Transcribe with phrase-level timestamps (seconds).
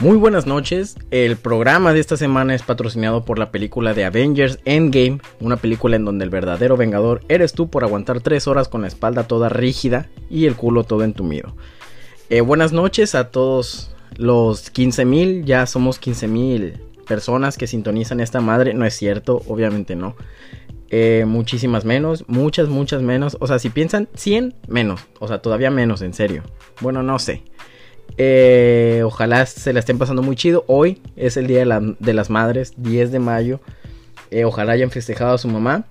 [0.00, 4.58] Muy buenas noches, el programa de esta semana es patrocinado por la película de Avengers
[4.64, 8.82] Endgame, una película en donde el verdadero vengador eres tú por aguantar 3 horas con
[8.82, 11.54] la espalda toda rígida y el culo todo entumido.
[12.30, 18.74] Eh, buenas noches a todos los 15.000, ya somos 15.000 personas que sintonizan esta madre,
[18.74, 20.16] no es cierto, obviamente no.
[20.88, 25.70] Eh, muchísimas menos, muchas, muchas menos, o sea, si piensan 100 menos, o sea, todavía
[25.70, 26.42] menos, en serio.
[26.80, 27.44] Bueno, no sé.
[28.18, 30.64] Eh, ojalá se la estén pasando muy chido.
[30.66, 33.60] Hoy es el Día de, las Madres, 10 de mayo.
[34.30, 35.84] Eh, ojalá hayan festejado a su mamá.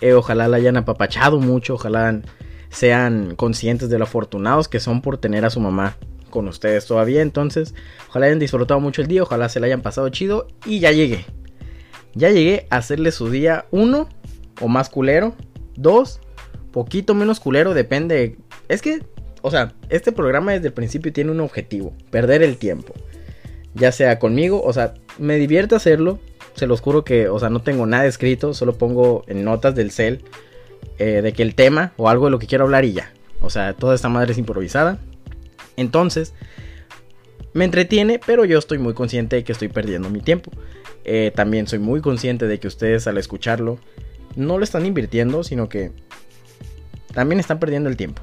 [0.00, 1.74] Eh, ojalá la hayan apapachado mucho.
[1.74, 2.20] Ojalá
[2.70, 5.96] sean conscientes de lo afortunados que son por tener a su mamá
[6.30, 7.22] con ustedes todavía.
[7.22, 7.74] Entonces,
[8.08, 9.22] ojalá hayan disfrutado mucho el día.
[9.22, 10.48] Ojalá se la hayan pasado chido.
[10.64, 11.24] Y ya llegué.
[12.14, 14.08] Ya llegué a hacerle su día uno
[14.60, 15.34] o más culero.
[15.76, 16.20] Dos,
[16.72, 17.74] poquito menos culero.
[17.74, 18.36] Depende.
[18.68, 19.02] Es que
[19.42, 22.94] o sea, este programa desde el principio tiene un objetivo, perder el tiempo.
[23.74, 26.18] Ya sea conmigo, o sea, me divierte hacerlo.
[26.54, 29.90] Se los juro que, o sea, no tengo nada escrito, solo pongo en notas del
[29.90, 30.22] cel
[30.98, 33.12] eh, de que el tema o algo de lo que quiero hablar y ya.
[33.40, 34.98] O sea, toda esta madre es improvisada.
[35.76, 36.34] Entonces,
[37.54, 40.50] me entretiene, pero yo estoy muy consciente de que estoy perdiendo mi tiempo.
[41.04, 43.78] Eh, también soy muy consciente de que ustedes al escucharlo
[44.36, 45.90] no lo están invirtiendo, sino que
[47.12, 48.22] también están perdiendo el tiempo.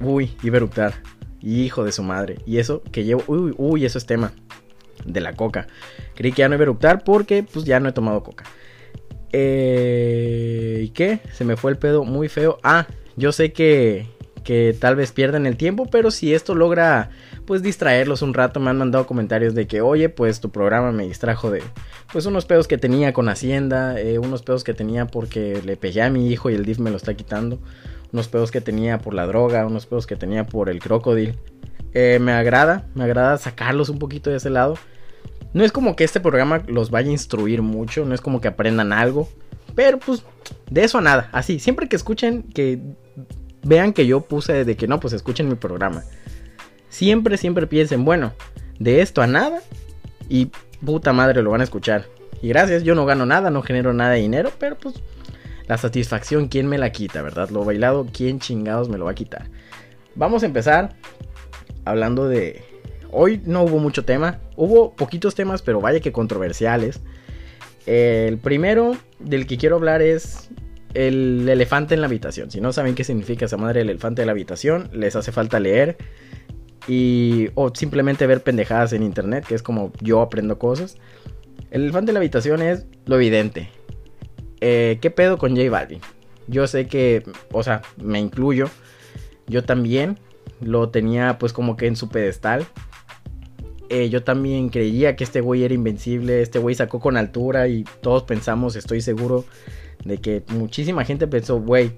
[0.00, 0.94] Uy, iba a eruptar.
[1.40, 2.38] Hijo de su madre.
[2.46, 3.24] Y eso que llevo.
[3.26, 4.32] Uy, uy, eso es tema.
[5.04, 5.66] De la coca.
[6.14, 8.44] Creí que ya no iba a eruptar porque pues ya no he tomado coca.
[9.32, 11.20] Eh, ¿Y qué?
[11.32, 12.58] Se me fue el pedo muy feo.
[12.62, 14.06] Ah, yo sé que,
[14.44, 17.10] que tal vez pierdan el tiempo, pero si esto logra
[17.46, 21.06] pues distraerlos un rato, me han mandado comentarios de que, oye, pues tu programa me
[21.06, 21.62] distrajo de
[22.12, 26.02] pues unos pedos que tenía con Hacienda, eh, unos pedos que tenía porque le pegué
[26.02, 27.58] a mi hijo y el DIF me lo está quitando
[28.12, 31.36] unos pedos que tenía por la droga, unos pedos que tenía por el crocodile.
[31.94, 34.76] Eh, me agrada, me agrada sacarlos un poquito de ese lado.
[35.54, 38.48] No es como que este programa los vaya a instruir mucho, no es como que
[38.48, 39.28] aprendan algo,
[39.74, 40.24] pero pues
[40.70, 42.80] de eso a nada, así, siempre que escuchen, que
[43.62, 46.04] vean que yo puse de que no, pues escuchen mi programa.
[46.88, 48.32] Siempre, siempre piensen, bueno,
[48.78, 49.60] de esto a nada
[50.28, 50.50] y
[50.84, 52.06] puta madre lo van a escuchar.
[52.40, 54.96] Y gracias, yo no gano nada, no genero nada de dinero, pero pues
[55.72, 57.48] la satisfacción, ¿quién me la quita, verdad?
[57.48, 59.48] Lo bailado, ¿quién chingados me lo va a quitar?
[60.14, 60.94] Vamos a empezar
[61.86, 62.62] hablando de...
[63.10, 67.00] Hoy no hubo mucho tema, hubo poquitos temas, pero vaya que controversiales.
[67.86, 70.50] El primero del que quiero hablar es
[70.92, 72.50] el elefante en la habitación.
[72.50, 75.58] Si no saben qué significa esa madre el elefante en la habitación, les hace falta
[75.58, 75.96] leer
[76.86, 80.98] y o simplemente ver pendejadas en internet, que es como yo aprendo cosas.
[81.70, 83.70] El elefante en la habitación es lo evidente.
[84.64, 86.00] Eh, ¿qué pedo con J Balvin?
[86.46, 88.70] Yo sé que, o sea, me incluyo.
[89.48, 90.20] Yo también
[90.60, 92.64] lo tenía pues como que en su pedestal.
[93.88, 96.42] Eh, yo también creía que este güey era invencible.
[96.42, 99.44] Este güey sacó con altura y todos pensamos, estoy seguro,
[100.04, 101.94] de que muchísima gente pensó, güey,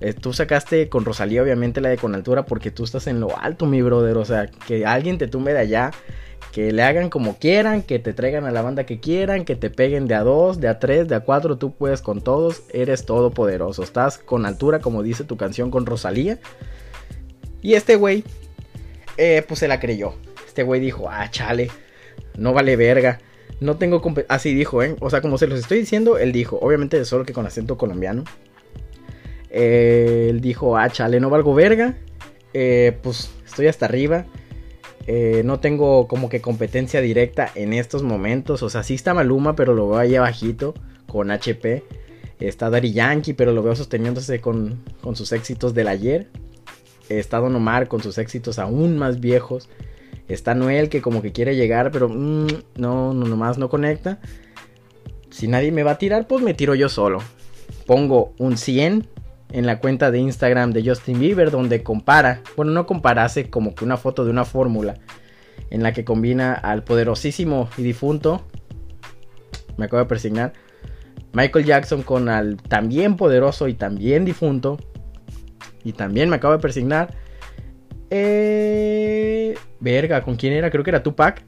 [0.00, 3.38] eh, tú sacaste con Rosalía obviamente la de con altura porque tú estás en lo
[3.38, 4.16] alto, mi brother.
[4.16, 5.90] O sea, que alguien te tumbe de allá
[6.56, 9.68] que le hagan como quieran, que te traigan a la banda que quieran, que te
[9.68, 13.04] peguen de a dos, de a tres, de a cuatro, tú puedes con todos, eres
[13.04, 16.38] todopoderoso, estás con altura como dice tu canción con Rosalía.
[17.60, 18.24] Y este güey,
[19.18, 20.14] eh, pues se la creyó.
[20.46, 21.70] Este güey dijo, ah, chale,
[22.38, 23.20] no vale verga.
[23.60, 24.96] No tengo Así dijo, ¿eh?
[25.00, 28.24] O sea, como se los estoy diciendo, él dijo, obviamente solo que con acento colombiano.
[29.50, 31.96] Eh, él dijo, ah, chale, no valgo verga.
[32.52, 34.24] Pues estoy hasta arriba.
[35.06, 38.62] Eh, no tengo como que competencia directa en estos momentos.
[38.62, 40.74] O sea, sí está Maluma, pero lo veo ahí abajito
[41.06, 41.84] con HP.
[42.40, 44.82] Está Daddy Yankee, pero lo veo sosteniéndose con,
[45.14, 46.28] sus éxitos del ayer.
[47.08, 49.68] Está Don Omar con sus éxitos aún más viejos.
[50.28, 52.46] Está Noel que como que quiere llegar, pero mm,
[52.76, 54.18] no, no, nomás no conecta.
[55.30, 57.20] Si nadie me va a tirar, pues me tiro yo solo.
[57.86, 59.08] Pongo un 100
[59.50, 63.74] en la cuenta de Instagram de Justin Bieber donde compara, bueno, no compara, hace como
[63.74, 64.94] que una foto de una fórmula
[65.70, 68.44] en la que combina al poderosísimo y difunto,
[69.76, 70.52] me acabo de presignar,
[71.32, 74.78] Michael Jackson con al también poderoso y también difunto,
[75.84, 77.14] y también me acabo de presignar,
[78.10, 80.70] eh, verga, ¿con quién era?
[80.70, 81.44] Creo que era Tupac.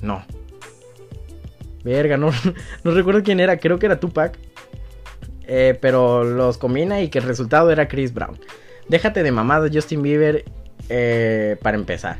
[0.00, 0.24] No.
[1.84, 2.30] Verga, no,
[2.84, 4.38] no recuerdo quién era, creo que era Tupac.
[5.50, 8.38] Eh, pero los combina y que el resultado era Chris Brown.
[8.88, 10.44] Déjate de mamada Justin Bieber
[10.90, 12.18] eh, para empezar.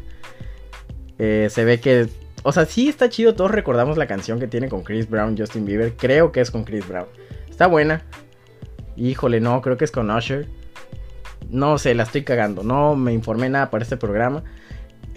[1.19, 2.09] Eh, se ve que...
[2.43, 5.67] O sea, sí está chido, todos recordamos la canción que tiene con Chris Brown, Justin
[5.67, 5.93] Bieber.
[5.95, 7.07] Creo que es con Chris Brown.
[7.51, 8.03] Está buena.
[8.97, 10.47] Híjole, no, creo que es con Usher.
[11.51, 12.63] No sé, la estoy cagando.
[12.63, 14.43] No me informé nada para este programa.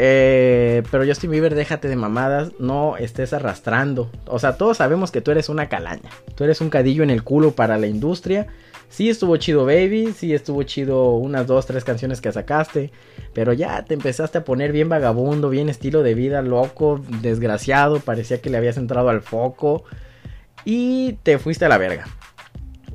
[0.04, 4.10] Eh, pero Justin Bieber, déjate de mamadas, no estés arrastrando.
[4.26, 6.10] O sea, todos sabemos que tú eres una calaña.
[6.34, 8.48] Tú eres un cadillo en el culo para la industria.
[8.90, 12.92] Sí estuvo chido Baby, sí estuvo chido unas dos, tres canciones que sacaste.
[13.36, 18.00] Pero ya te empezaste a poner bien vagabundo, bien estilo de vida loco, desgraciado.
[18.00, 19.84] Parecía que le habías entrado al foco.
[20.66, 22.08] Y te fuiste a la verga.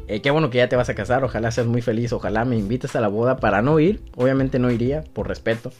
[0.08, 2.56] Eh, qué bueno que ya te vas a casar, ojalá seas muy feliz, ojalá me
[2.56, 4.02] invites a la boda para no ir.
[4.16, 5.70] Obviamente no iría, por respeto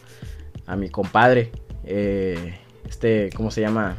[0.67, 1.51] a mi compadre.
[1.85, 2.55] Eh,
[2.87, 3.97] este, ¿cómo se llama?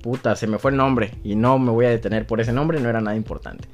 [0.00, 2.80] Puta, se me fue el nombre y no me voy a detener por ese nombre,
[2.80, 3.68] no era nada importante.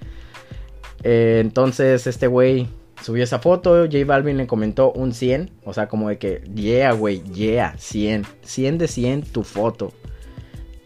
[1.04, 2.68] Eh, entonces este güey
[3.02, 6.92] subió esa foto, J Balvin le comentó un 100, o sea, como de que, yeah,
[6.92, 9.92] güey, yeah, 100, 100 de 100 tu foto.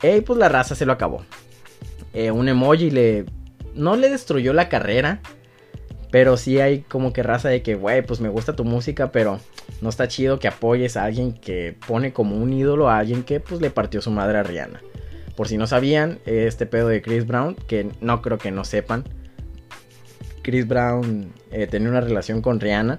[0.03, 1.23] Y pues la raza se lo acabó.
[2.15, 3.25] un emoji le
[3.75, 5.21] no le destruyó la carrera.
[6.11, 9.41] Pero sí hay como que raza de que, güey, pues me gusta tu música, pero
[9.81, 13.41] no está chido que apoyes a alguien que pone como un ídolo a alguien que
[13.41, 14.81] pues le partió su madre a Rihanna.
[15.37, 19.05] Por si no sabían, este pedo de Chris Brown, que no creo que no sepan.
[20.43, 22.99] Chris Brown eh, tenía una relación con Rihanna.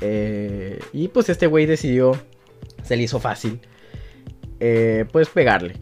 [0.00, 2.12] Eh, y pues este güey decidió,
[2.82, 3.60] se le hizo fácil,
[4.60, 5.76] eh, pues pegarle.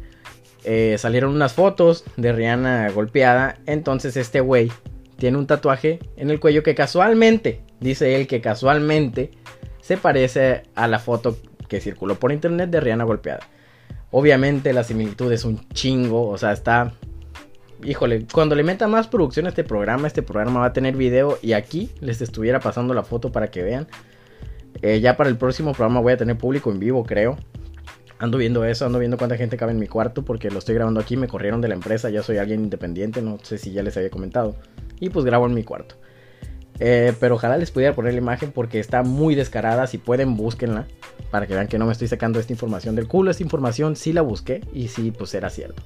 [0.97, 3.59] Salieron unas fotos de Rihanna golpeada.
[3.67, 4.71] Entonces este güey
[5.17, 9.31] tiene un tatuaje en el cuello que casualmente, dice él que casualmente
[9.81, 11.37] se parece a la foto
[11.69, 13.41] que circuló por internet de Rihanna golpeada.
[14.11, 16.93] Obviamente la similitud es un chingo, o sea, está...
[17.83, 21.39] Híjole, cuando le meta más producción a este programa, este programa va a tener video
[21.43, 23.87] y aquí les estuviera pasando la foto para que vean.
[24.81, 27.37] Eh, ya para el próximo programa voy a tener público en vivo, creo.
[28.25, 30.99] Ando viendo eso, ando viendo cuánta gente cabe en mi cuarto porque lo estoy grabando
[30.99, 33.99] aquí, me corrieron de la empresa, ya soy alguien independiente, no sé si ya les
[33.99, 34.57] había comentado.
[34.99, 35.97] Y pues grabo en mi cuarto.
[36.79, 40.87] Eh, pero ojalá les pudiera poner la imagen porque está muy descarada, si pueden búsquenla
[41.31, 44.15] para que vean que no me estoy sacando esta información del culo, esta información sí
[44.15, 45.83] la busqué y sí pues era cierto.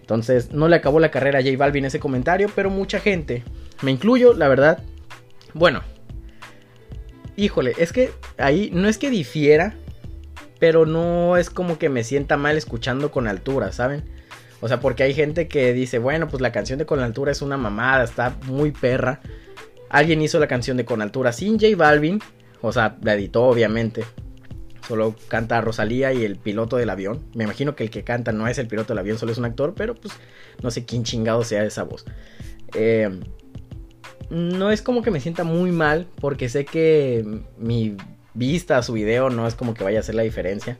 [0.00, 3.42] Entonces no le acabó la carrera a J Balvin ese comentario, pero mucha gente,
[3.82, 4.84] me incluyo, la verdad,
[5.52, 5.82] bueno,
[7.34, 9.74] híjole, es que ahí no es que difiera
[10.62, 14.04] pero no es como que me sienta mal escuchando con altura, ¿saben?
[14.60, 17.42] O sea, porque hay gente que dice, bueno, pues la canción de Con Altura es
[17.42, 19.20] una mamada, está muy perra.
[19.88, 22.20] Alguien hizo la canción de Con Altura sin J Balvin,
[22.60, 24.04] o sea, la editó obviamente.
[24.86, 27.24] Solo canta Rosalía y el piloto del avión.
[27.34, 29.46] Me imagino que el que canta no es el piloto del avión, solo es un
[29.46, 30.14] actor, pero pues
[30.62, 32.04] no sé quién chingado sea esa voz.
[32.76, 33.10] Eh,
[34.30, 37.26] no es como que me sienta muy mal porque sé que
[37.58, 37.96] mi
[38.34, 40.78] vista a su video no es como que vaya a hacer la diferencia.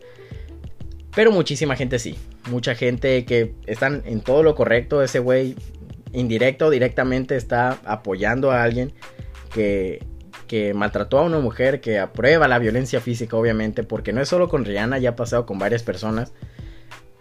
[1.14, 2.16] Pero muchísima gente sí.
[2.50, 5.02] Mucha gente que están en todo lo correcto.
[5.02, 5.56] Ese güey
[6.12, 8.92] indirecto o directamente está apoyando a alguien
[9.52, 10.04] que,
[10.46, 14.48] que maltrató a una mujer, que aprueba la violencia física obviamente, porque no es solo
[14.48, 16.32] con Rihanna, ya ha pasado con varias personas.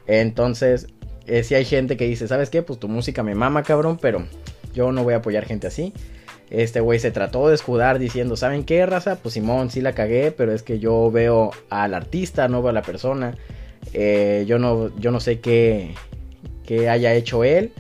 [0.07, 0.87] Entonces,
[1.27, 2.61] eh, si hay gente que dice, ¿sabes qué?
[2.61, 4.25] Pues tu música me mama, cabrón, pero
[4.73, 5.93] yo no voy a apoyar gente así.
[6.51, 9.15] Este güey se trató de escudar diciendo, ¿saben qué, raza?
[9.15, 12.73] Pues Simón, sí la cagué, pero es que yo veo al artista, no veo a
[12.73, 13.37] la persona.
[13.93, 15.95] Eh, yo, no, yo no sé qué,
[16.89, 17.71] haya hecho él,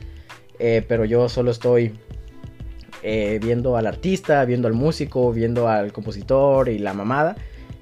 [0.59, 1.93] eh, pero yo solo estoy
[3.03, 7.35] eh, viendo al artista, viendo al músico, viendo al compositor y la mamada.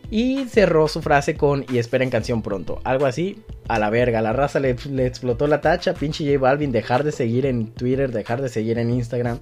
[0.09, 2.79] Y cerró su frase con y esperen canción pronto.
[2.83, 4.23] Algo así, a la verga.
[4.23, 5.93] La raza le, le explotó la tacha.
[5.93, 9.37] Pinche J Balvin, dejar de seguir en Twitter, dejar de seguir en Instagram.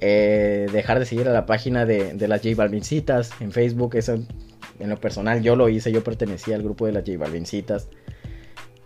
[0.00, 3.96] Eh, dejar de seguir a la página de, las J Balvincitas en Facebook.
[3.96, 4.14] Eso
[4.78, 7.88] en lo personal yo lo hice, yo pertenecía al grupo de las J Balvincitas.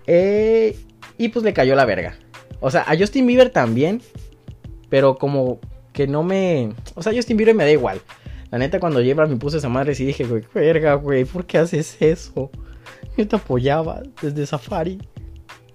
[0.06, 0.76] Eh,
[1.18, 2.16] y pues le cayó la verga.
[2.60, 4.00] O sea, a Justin Bieber también.
[4.88, 5.58] Pero como
[5.92, 6.70] que no me...
[6.94, 8.00] O sea, Justin Bieber me da igual.
[8.50, 11.56] La neta, cuando J Balvin puso esa madre, sí dije, güey, verga, güey, ¿por qué
[11.56, 12.50] haces eso?
[13.16, 14.98] Yo te apoyaba desde Safari.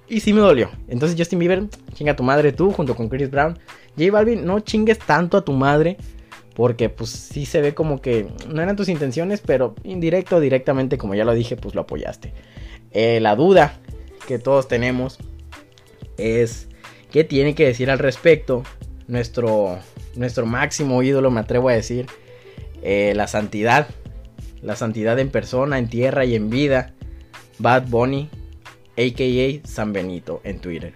[0.08, 0.70] Y sí me dolió.
[0.88, 1.63] Entonces Justin Bieber,
[1.94, 3.58] chinga tu madre tú, junto con Chris Brown.
[3.98, 5.98] J Balvin, no chingues tanto a tu madre.
[6.56, 10.98] Porque pues sí se ve como que no eran tus intenciones, pero indirecto o directamente,
[10.98, 12.34] como ya lo dije, pues lo apoyaste.
[12.89, 13.74] Eh, la duda
[14.27, 15.20] que todos tenemos
[16.18, 16.68] es
[17.12, 18.63] qué tiene que decir al respecto
[19.08, 19.77] nuestro,
[20.16, 22.08] nuestro máximo ídolo, me atrevo a decir,
[22.82, 23.88] eh, la santidad.
[24.62, 26.94] La santidad en persona, en tierra y en vida.
[27.60, 28.30] Bad Bunny,
[28.98, 29.68] a.k.a.
[29.68, 30.94] San Benito en Twitter.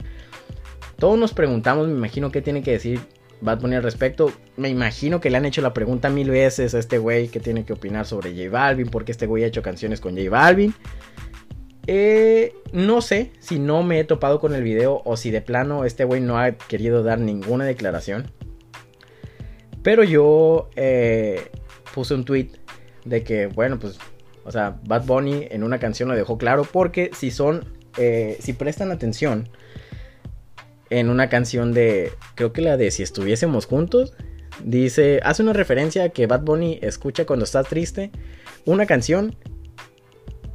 [1.01, 2.99] Todos nos preguntamos, me imagino, qué tiene que decir
[3.41, 4.31] Bad Bunny al respecto.
[4.55, 7.65] Me imagino que le han hecho la pregunta mil veces a este güey que tiene
[7.65, 10.75] que opinar sobre J Balvin, porque este güey ha hecho canciones con J Balvin.
[11.87, 15.85] Eh, no sé si no me he topado con el video o si de plano
[15.85, 18.29] este güey no ha querido dar ninguna declaración.
[19.81, 21.49] Pero yo eh,
[21.95, 22.49] puse un tweet
[23.05, 23.97] de que, bueno, pues
[24.43, 27.65] O sea, Bad Bunny en una canción lo dejó claro porque si son,
[27.97, 29.49] eh, si prestan atención
[30.91, 34.13] en una canción de, creo que la de Si estuviésemos juntos,
[34.63, 38.11] dice, hace una referencia que Bad Bunny escucha cuando está triste
[38.65, 39.35] una canción,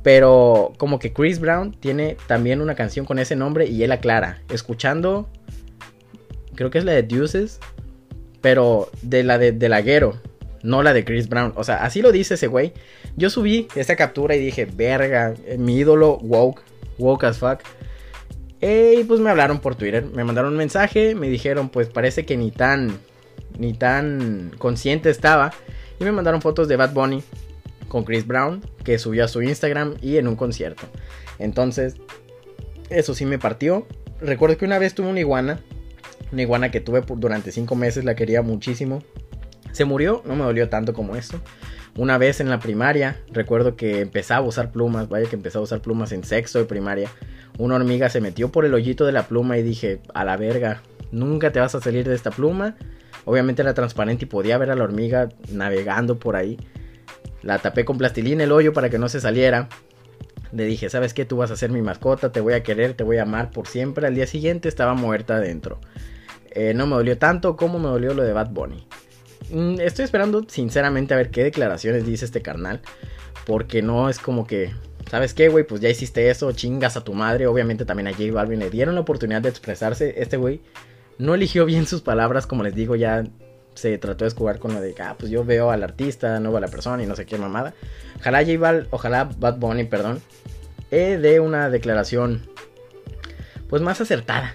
[0.03, 4.43] pero como que Chris Brown tiene también una canción con ese nombre y él aclara,
[4.53, 5.29] escuchando,
[6.55, 7.59] creo que es la de Deuces,
[8.43, 10.21] pero de la de, de Laguero,
[10.63, 11.53] no la de Chris Brown.
[11.57, 12.75] O sea, así lo dice ese güey.
[13.17, 16.63] Yo subí esta captura y dije, verga, mi ídolo woke,
[16.99, 17.61] woke as fuck.
[18.61, 22.37] Y pues me hablaron por Twitter, me mandaron un mensaje, me dijeron, pues parece que
[22.37, 22.99] ni tan,
[23.59, 25.53] ni tan consciente estaba.
[26.01, 27.23] Y me mandaron fotos de Bad Bunny
[27.89, 30.87] con Chris Brown, que subió a su Instagram y en un concierto.
[31.39, 31.97] Entonces,
[32.91, 33.87] eso sí me partió.
[34.21, 35.61] Recuerdo que una vez tuve una iguana,
[36.33, 39.03] una iguana que tuve durante 5 meses, la quería muchísimo.
[39.73, 41.41] Se murió, no me dolió tanto como esto.
[41.97, 45.65] Una vez en la primaria, recuerdo que empezaba a usar plumas, vaya que empezaba a
[45.65, 47.09] usar plumas en sexto de primaria.
[47.57, 50.83] Una hormiga se metió por el hoyito de la pluma y dije, a la verga,
[51.11, 52.77] nunca te vas a salir de esta pluma.
[53.25, 56.59] Obviamente era transparente y podía ver a la hormiga navegando por ahí.
[57.41, 59.71] La tapé con plastilina el hoyo para que no se saliera.
[60.53, 61.25] Le dije, ¿sabes qué?
[61.25, 63.69] Tú vas a ser mi mascota, te voy a querer, te voy a amar por
[63.69, 64.07] siempre.
[64.07, 65.81] Al día siguiente estaba muerta adentro.
[66.51, 68.87] Eh, no me dolió tanto como me dolió lo de Bad Bunny.
[69.51, 72.81] Mm, estoy esperando sinceramente a ver qué declaraciones dice este carnal.
[73.47, 74.73] Porque no es como que,
[75.11, 75.65] ¿sabes qué, güey?
[75.65, 77.47] Pues ya hiciste eso, chingas a tu madre.
[77.47, 80.15] Obviamente también a J Balvin le dieron la oportunidad de expresarse.
[80.21, 80.61] Este güey
[81.19, 83.25] no eligió bien sus palabras, como les digo, ya
[83.75, 86.59] se trató de jugar con lo de, ah, pues yo veo al artista, no veo
[86.59, 87.75] a la persona y no sé qué mamada.
[88.19, 90.23] Ojalá J Bal, ojalá Bad Bunny, perdón,
[90.91, 92.43] eh, dé una declaración,
[93.69, 94.55] pues más acertada.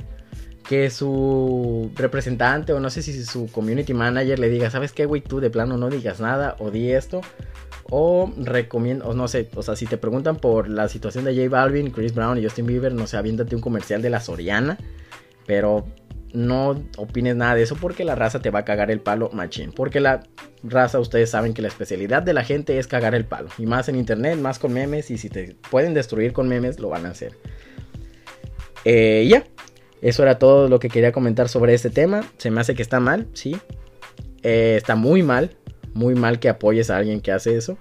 [0.72, 5.20] Que su representante o no sé si su community manager le diga, ¿sabes qué, güey?
[5.20, 7.20] Tú de plano no digas nada o di esto.
[7.90, 11.50] O recomiendo, o no sé, o sea, si te preguntan por la situación de J
[11.50, 14.78] Balvin, Chris Brown y Justin Bieber, no sé, aviéntate un comercial de la Soriana.
[15.46, 15.86] Pero
[16.32, 19.74] no opines nada de eso porque la raza te va a cagar el palo machín.
[19.74, 20.24] Porque la
[20.64, 23.50] raza, ustedes saben que la especialidad de la gente es cagar el palo.
[23.58, 25.12] Y más en internet, más con memes.
[25.12, 27.34] Y si te pueden destruir con memes, lo van a hacer.
[28.86, 29.44] Eh, ya,
[30.02, 32.24] eso era todo lo que quería comentar sobre este tema.
[32.38, 33.58] Se me hace que está mal, sí.
[34.44, 35.56] Eh, está muy mal,
[35.94, 37.78] muy mal que apoyes a alguien que hace eso.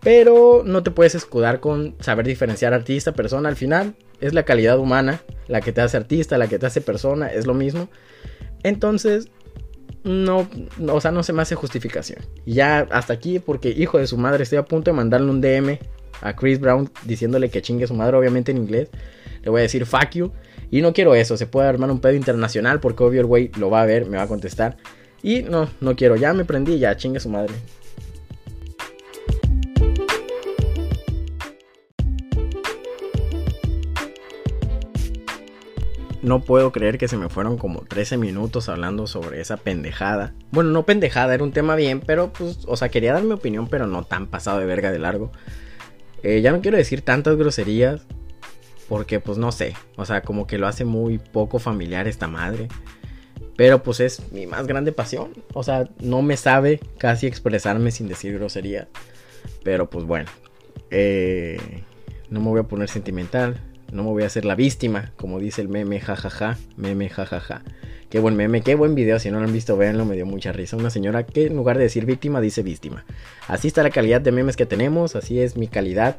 [0.00, 3.48] Pero no te puedes escudar con saber diferenciar artista, persona.
[3.48, 6.80] Al final es la calidad humana la que te hace artista, la que te hace
[6.80, 7.88] persona, es lo mismo.
[8.62, 9.28] Entonces,
[10.04, 10.48] no,
[10.88, 12.20] o sea, no se me hace justificación.
[12.46, 15.78] Ya hasta aquí, porque hijo de su madre, estoy a punto de mandarle un DM
[16.20, 18.90] a Chris Brown diciéndole que chingue su madre, obviamente en inglés.
[19.42, 20.32] Le voy a decir fuck you.
[20.70, 23.70] Y no quiero eso, se puede armar un pedo internacional porque obvio el güey lo
[23.70, 24.76] va a ver, me va a contestar.
[25.22, 27.54] Y no, no quiero, ya me prendí, ya chingue su madre.
[36.28, 40.34] no puedo creer que se me fueron como 13 minutos hablando sobre esa pendejada.
[40.50, 43.68] Bueno, no pendejada, era un tema bien, pero pues, o sea, quería dar mi opinión,
[43.68, 45.32] pero no tan pasado de verga de largo.
[46.22, 48.06] Eh, ya no quiero decir tantas groserías,
[48.88, 52.68] porque pues no sé, o sea, como que lo hace muy poco familiar esta madre.
[53.56, 55.32] Pero pues es mi más grande pasión.
[55.52, 58.86] O sea, no me sabe casi expresarme sin decir grosería.
[59.64, 60.30] Pero pues bueno.
[60.92, 61.82] Eh,
[62.30, 63.60] no me voy a poner sentimental.
[63.92, 67.62] No me voy a hacer la víctima, como dice el meme, jajaja, meme, jajaja.
[68.10, 70.52] Qué buen meme, qué buen video, si no lo han visto, véanlo, me dio mucha
[70.52, 70.76] risa.
[70.76, 73.04] Una señora que en lugar de decir víctima, dice víctima.
[73.48, 76.18] Así está la calidad de memes que tenemos, así es mi calidad,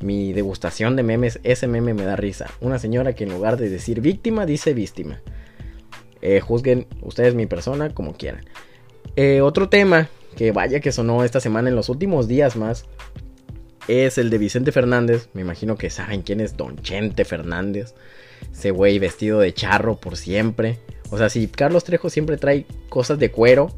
[0.00, 2.50] mi degustación de memes, ese meme me da risa.
[2.60, 5.20] Una señora que en lugar de decir víctima, dice víctima.
[6.20, 8.44] Eh, juzguen ustedes mi persona como quieran.
[9.16, 12.86] Eh, otro tema que vaya que sonó esta semana en los últimos días más
[13.88, 15.28] es el de Vicente Fernández.
[15.32, 17.94] Me imagino que saben quién es Don Chente Fernández.
[18.52, 20.78] Ese güey vestido de charro por siempre.
[21.10, 23.74] O sea, si Carlos Trejo siempre trae cosas de cuero,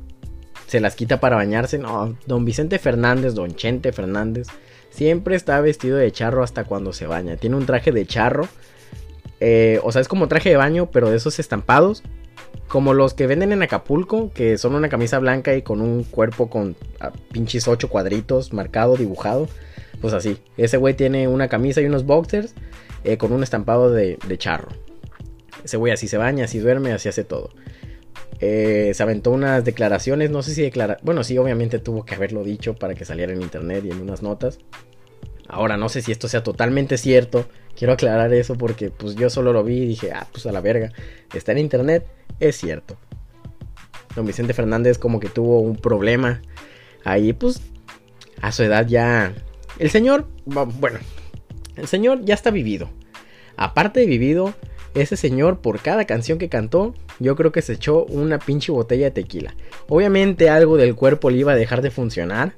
[0.67, 1.79] se las quita para bañarse.
[1.79, 4.49] No, Don Vicente Fernández, Don Chente Fernández,
[4.91, 7.37] siempre está vestido de charro hasta cuando se baña.
[7.37, 8.49] Tiene un traje de charro.
[9.41, 12.03] Eh, o sea, es como traje de baño, pero de esos estampados.
[12.69, 16.49] Como los que venden en Acapulco, que son una camisa blanca y con un cuerpo
[16.49, 19.49] con ah, pinches ocho cuadritos marcado, dibujado.
[20.01, 22.55] Pues así, ese güey tiene una camisa y unos boxers
[23.05, 24.69] eh, con un estampado de, charro.
[25.65, 27.51] Ese güey así se baña, así duerme, así hace todo.
[28.41, 30.97] Eh, se aventó unas declaraciones, no sé si declara...
[31.03, 34.23] Bueno, sí, obviamente tuvo que haberlo dicho para que saliera en internet y en unas
[34.23, 34.59] notas.
[35.47, 37.47] Ahora no sé si esto sea totalmente cierto.
[37.77, 40.61] Quiero aclarar eso porque pues yo solo lo vi y dije, ah, pues a la
[40.61, 40.93] verga.
[41.35, 42.07] Está en internet,
[42.39, 42.97] es cierto.
[44.15, 46.41] Don Vicente Fernández como que tuvo un problema.
[47.05, 47.61] Ahí pues
[48.41, 49.35] a su edad ya
[49.79, 50.99] El señor, bueno,
[51.77, 52.91] el señor ya está vivido.
[53.57, 54.55] Aparte de vivido,
[54.95, 59.07] ese señor por cada canción que cantó, yo creo que se echó una pinche botella
[59.07, 59.55] de tequila.
[59.89, 62.55] Obviamente algo del cuerpo le iba a dejar de funcionar.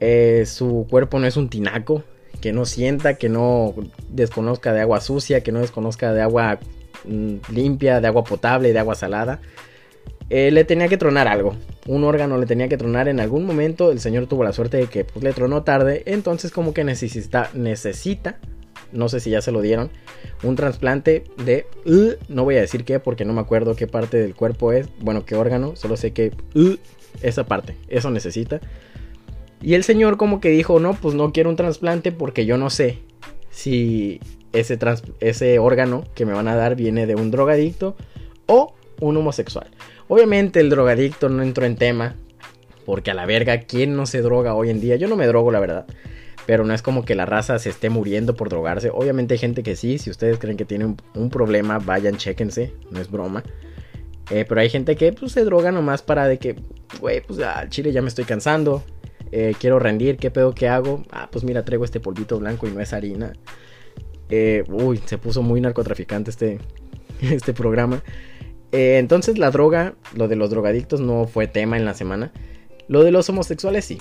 [0.00, 2.02] Eh, su cuerpo no es un tinaco,
[2.40, 3.74] que no sienta, que no
[4.08, 6.58] desconozca de agua sucia, que no desconozca de agua
[7.04, 9.40] mm, limpia, de agua potable, de agua salada.
[10.30, 11.56] Eh, le tenía que tronar algo.
[11.86, 13.90] Un órgano le tenía que tronar en algún momento.
[13.90, 16.02] El señor tuvo la suerte de que pues, le tronó tarde.
[16.06, 18.38] Entonces como que necesita, necesita,
[18.92, 19.90] no sé si ya se lo dieron,
[20.42, 21.66] un trasplante de...
[22.28, 24.88] no voy a decir qué porque no me acuerdo qué parte del cuerpo es.
[25.00, 25.76] Bueno, qué órgano.
[25.76, 26.32] Solo sé que...
[27.22, 27.76] esa parte.
[27.88, 28.60] Eso necesita.
[29.62, 32.70] Y el señor como que dijo, no, pues no quiero un trasplante porque yo no
[32.70, 32.98] sé
[33.50, 34.20] si
[34.52, 34.78] ese,
[35.20, 37.96] ese órgano que me van a dar viene de un drogadicto
[38.46, 39.68] o un homosexual.
[40.08, 42.16] Obviamente el drogadicto no entró en tema
[42.86, 44.96] porque a la verga, ¿quién no se droga hoy en día?
[44.96, 45.86] Yo no me drogo, la verdad.
[46.50, 48.90] Pero no es como que la raza se esté muriendo por drogarse.
[48.92, 49.98] Obviamente hay gente que sí.
[49.98, 52.74] Si ustedes creen que tienen un, problema, vayan, chéquense.
[52.90, 53.44] No es broma.
[54.32, 56.56] Eh, pero hay gente que pues, se droga nomás para de que,
[56.98, 58.82] güey, pues al chile ya me estoy cansando.
[59.30, 61.04] Eh, quiero rendir, ¿qué pedo que hago?
[61.12, 63.32] Ah, pues mira, traigo este polvito blanco y no es harina.
[64.28, 66.58] Eh, uy, se puso muy narcotraficante este,
[67.22, 68.02] este programa.
[68.72, 72.32] Entonces la droga, lo de los drogadictos no fue tema en la semana.
[72.88, 74.00] Lo de los homosexuales sí.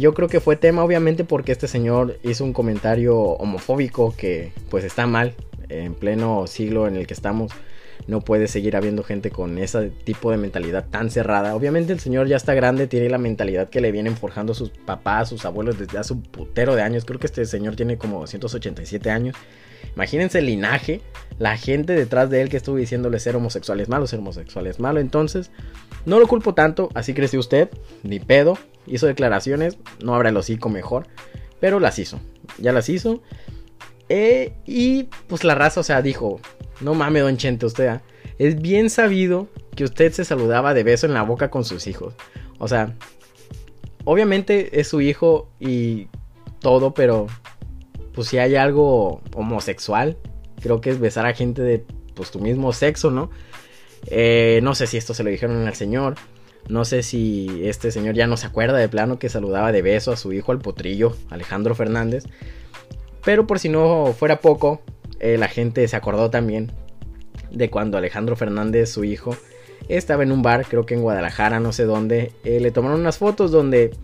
[0.00, 4.84] Yo creo que fue tema obviamente porque este señor hizo un comentario homofóbico que pues
[4.84, 5.34] está mal
[5.68, 7.52] en pleno siglo en el que estamos
[8.06, 11.54] no puede seguir habiendo gente con ese tipo de mentalidad tan cerrada.
[11.54, 15.28] Obviamente el señor ya está grande, tiene la mentalidad que le vienen forjando sus papás,
[15.28, 17.04] sus abuelos desde hace un putero de años.
[17.04, 19.36] Creo que este señor tiene como 287 años.
[19.94, 21.00] Imagínense el linaje,
[21.38, 25.00] la gente detrás de él que estuvo diciéndole ser homosexuales malos, ser homosexuales malo.
[25.00, 25.50] Entonces,
[26.04, 27.70] no lo culpo tanto, así creció usted,
[28.02, 28.58] ni pedo.
[28.86, 31.06] Hizo declaraciones, no habrá el hocico mejor,
[31.60, 32.20] pero las hizo.
[32.58, 33.22] Ya las hizo.
[34.08, 36.40] Eh, y pues la raza, o sea, dijo,
[36.80, 37.86] no mames, don Chente, usted.
[37.86, 38.02] ¿ah?
[38.38, 42.14] Es bien sabido que usted se saludaba de beso en la boca con sus hijos.
[42.58, 42.94] O sea,
[44.04, 46.08] obviamente es su hijo y
[46.60, 47.26] todo, pero
[48.14, 50.16] pues si hay algo homosexual,
[50.60, 53.30] creo que es besar a gente de pues tu mismo sexo, ¿no?
[54.06, 56.16] Eh, no sé si esto se lo dijeron al señor.
[56.68, 60.12] No sé si este señor ya no se acuerda de plano que saludaba de beso
[60.12, 62.24] a su hijo al potrillo, Alejandro Fernández.
[63.24, 64.80] Pero por si no fuera poco,
[65.18, 66.72] eh, la gente se acordó también
[67.50, 69.36] de cuando Alejandro Fernández, su hijo,
[69.88, 72.32] estaba en un bar, creo que en Guadalajara, no sé dónde.
[72.44, 73.94] Eh, le tomaron unas fotos donde,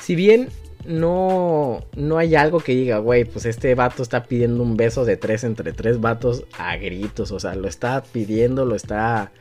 [0.00, 0.48] si bien
[0.84, 5.16] no, no hay algo que diga, güey, pues este vato está pidiendo un beso de
[5.16, 9.32] tres entre tres vatos a gritos, o sea, lo está pidiendo, lo está...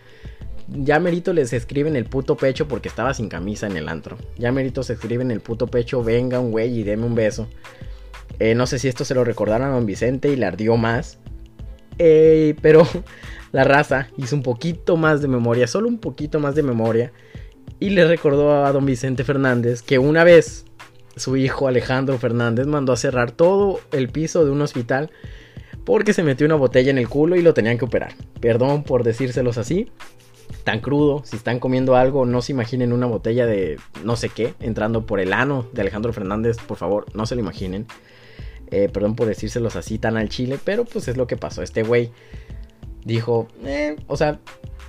[0.68, 4.18] Ya merito les escribe en el puto pecho porque estaba sin camisa en el antro.
[4.38, 7.48] Ya merito se escribe en el puto pecho, venga un güey y deme un beso.
[8.40, 11.18] Eh, no sé si esto se lo recordaron a don Vicente y le ardió más.
[11.98, 12.88] Pero
[13.52, 17.12] la raza hizo un poquito más de memoria, solo un poquito más de memoria.
[17.80, 20.66] Y le recordó a don Vicente Fernández que una vez
[21.16, 25.12] su hijo Alejandro Fernández mandó a cerrar todo el piso de un hospital
[25.86, 28.14] porque se metió una botella en el culo y lo tenían que operar.
[28.40, 29.92] Perdón por decírselos así.
[30.64, 34.54] Tan crudo, si están comiendo algo, no se imaginen una botella de no sé qué
[34.60, 37.88] entrando por el ano de Alejandro Fernández, por favor, no se lo imaginen.
[38.70, 41.62] Eh, perdón por decírselos así tan al chile, pero pues es lo que pasó.
[41.62, 42.12] Este güey
[43.04, 44.40] dijo, eh, o sea,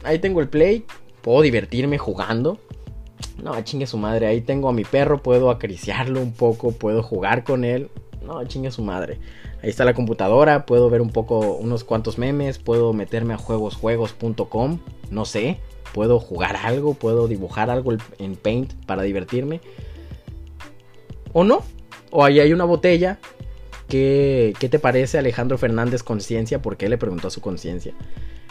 [0.02, 0.84] ahí tengo el play,
[1.20, 2.60] puedo divertirme jugando.
[3.42, 7.44] No, chingue su madre, ahí tengo a mi perro, puedo acariciarlo un poco, puedo jugar
[7.44, 7.90] con él.
[8.24, 9.18] No, chingue su madre.
[9.62, 14.78] Ahí está la computadora, puedo ver un poco unos cuantos memes, puedo meterme a juegosjuegos.com,
[15.10, 15.58] no sé,
[15.92, 19.60] puedo jugar algo, puedo dibujar algo en Paint para divertirme.
[21.32, 21.62] O no,
[22.10, 23.18] o ahí hay una botella
[23.92, 26.62] ¿Qué, te parece Alejandro Fernández Conciencia?
[26.62, 27.92] Porque él le preguntó a su conciencia.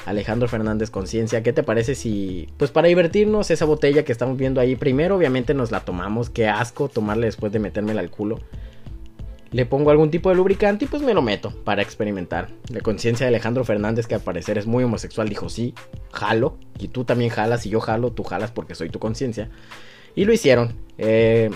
[0.05, 4.61] Alejandro Fernández Conciencia, ¿qué te parece si, pues para divertirnos, esa botella que estamos viendo
[4.61, 8.39] ahí, primero obviamente nos la tomamos, qué asco tomarle después de metérmela al culo.
[9.49, 12.49] Le pongo algún tipo de lubricante y pues me lo meto para experimentar.
[12.69, 15.73] La conciencia de Alejandro Fernández, que al parecer es muy homosexual, dijo sí,
[16.11, 16.59] jalo.
[16.77, 19.49] Y tú también jalas y yo jalo, tú jalas porque soy tu conciencia.
[20.13, 20.75] Y lo hicieron.
[20.99, 21.49] Eh,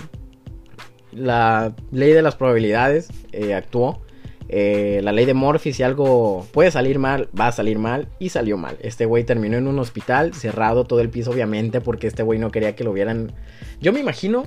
[1.16, 4.02] la ley de las probabilidades eh, actuó.
[4.48, 8.08] Eh, la ley de Morphy, si algo puede salir mal, va a salir mal.
[8.18, 8.76] Y salió mal.
[8.80, 12.50] Este güey terminó en un hospital, cerrado todo el piso, obviamente, porque este güey no
[12.50, 13.32] quería que lo vieran.
[13.80, 14.44] Yo me imagino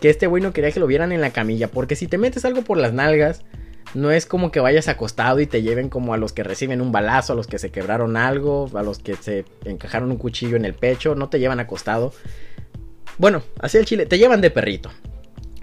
[0.00, 1.68] que este güey no quería que lo vieran en la camilla.
[1.68, 3.44] Porque si te metes algo por las nalgas,
[3.94, 6.92] no es como que vayas acostado y te lleven como a los que reciben un
[6.92, 10.64] balazo, a los que se quebraron algo, a los que se encajaron un cuchillo en
[10.64, 11.14] el pecho.
[11.14, 12.14] No te llevan acostado.
[13.18, 14.90] Bueno, así el chile, te llevan de perrito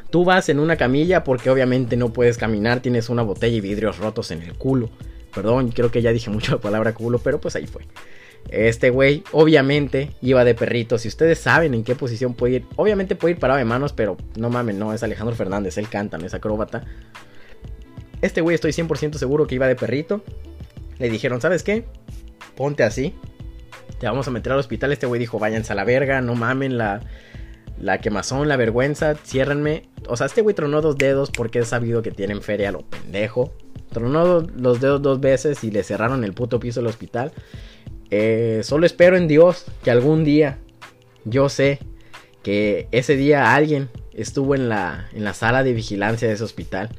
[0.10, 3.98] Tú vas en una camilla porque obviamente no puedes caminar, tienes una botella y vidrios
[4.00, 4.90] rotos en el culo.
[5.34, 7.84] Perdón, creo que ya dije mucho la palabra culo, pero pues ahí fue.
[8.50, 10.98] Este güey, obviamente, iba de perrito.
[10.98, 14.18] Si ustedes saben en qué posición puede ir, obviamente puede ir parado de manos, pero
[14.38, 16.84] no mames, no, es Alejandro Fernández, él canta, no es acróbata.
[18.22, 20.24] Este güey estoy 100% seguro que iba de perrito.
[20.98, 21.86] Le dijeron, ¿sabes qué?
[22.56, 23.14] Ponte así.
[24.00, 24.92] Te vamos a meter al hospital.
[24.92, 27.02] Este güey dijo, váyanse a la verga, no mamen la,
[27.80, 29.84] la quemazón, la vergüenza, ciérrenme.
[30.08, 33.54] O sea, este güey tronó dos dedos porque es sabido que tienen feria lo pendejo.
[33.92, 37.32] Tronó los dedos dos veces y le cerraron el puto piso del hospital.
[38.12, 40.58] Eh, solo espero en Dios que algún día,
[41.26, 41.80] yo sé
[42.44, 46.90] que ese día alguien estuvo en la, en la sala de vigilancia de ese hospital.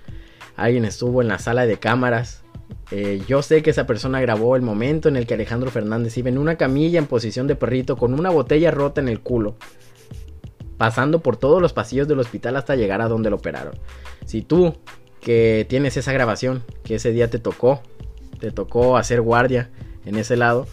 [0.56, 2.42] Alguien estuvo en la sala de cámaras.
[2.90, 6.28] Eh, yo sé que esa persona grabó el momento en el que Alejandro Fernández iba
[6.28, 9.56] en una camilla en posición de perrito con una botella rota en el culo.
[10.80, 13.74] Pasando por todos los pasillos del hospital hasta llegar a donde lo operaron.
[14.24, 14.78] Si tú
[15.20, 17.82] que tienes esa grabación, que ese día te tocó,
[18.38, 19.68] te tocó hacer guardia
[20.06, 20.66] en ese lado,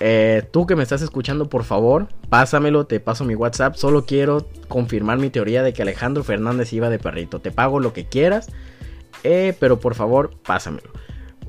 [0.00, 3.74] eh, tú que me estás escuchando, por favor, pásamelo, te paso mi WhatsApp.
[3.74, 7.42] Solo quiero confirmar mi teoría de que Alejandro Fernández iba de perrito.
[7.42, 8.48] Te pago lo que quieras,
[9.24, 10.88] eh, pero por favor, pásamelo.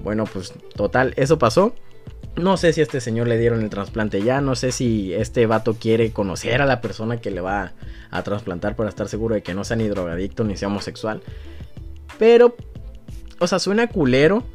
[0.03, 1.73] Bueno, pues total, eso pasó.
[2.39, 5.45] No sé si a este señor le dieron el trasplante ya, no sé si este
[5.45, 7.73] vato quiere conocer a la persona que le va
[8.11, 11.21] a trasplantar para estar seguro de que no sea ni drogadicto ni sea homosexual.
[12.17, 12.55] Pero,
[13.39, 14.45] o sea, suena culero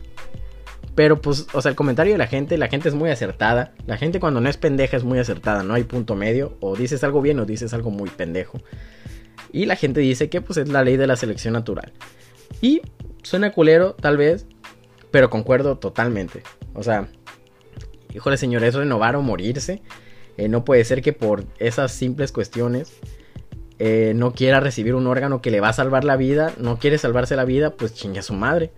[0.94, 3.72] pero pues, o sea, el comentario de la gente, la gente es muy acertada.
[3.86, 6.56] La gente cuando no es pendeja es muy acertada, no hay punto medio.
[6.60, 8.60] O dices algo bien o dices algo muy pendejo.
[9.52, 11.92] Y la gente dice que pues es la ley de la selección natural.
[12.60, 12.80] Y
[13.22, 14.46] suena culero, tal vez,
[15.10, 16.42] pero concuerdo totalmente.
[16.74, 17.08] O sea,
[18.14, 19.82] híjole señor, es renovar o morirse.
[20.36, 22.92] Eh, no puede ser que por esas simples cuestiones
[23.78, 26.52] eh, no quiera recibir un órgano que le va a salvar la vida.
[26.58, 28.72] No quiere salvarse la vida, pues chingue a su madre.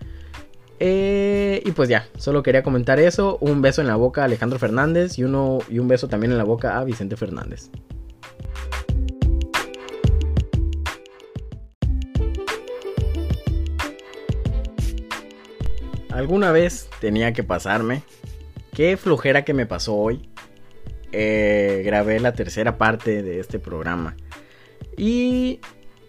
[0.79, 3.37] Eh, y pues ya, solo quería comentar eso.
[3.41, 6.37] Un beso en la boca a Alejandro Fernández y, uno, y un beso también en
[6.37, 7.69] la boca a Vicente Fernández.
[16.09, 18.01] Alguna vez tenía que pasarme.
[18.77, 20.29] Qué flojera que me pasó hoy.
[21.11, 24.15] Eh, grabé la tercera parte de este programa.
[24.95, 25.59] Y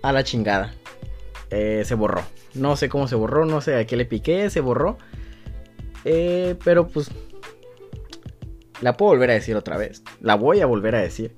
[0.03, 0.75] a la chingada.
[1.49, 2.21] Eh, se borró.
[2.53, 4.99] No sé cómo se borró, no sé a qué le piqué, se borró.
[6.05, 7.11] Eh, pero pues
[8.83, 10.03] la puedo volver a decir otra vez.
[10.21, 11.35] La voy a volver a decir.